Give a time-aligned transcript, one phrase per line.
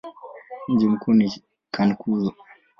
[0.67, 2.33] Mji mkuu ni Cankuzo.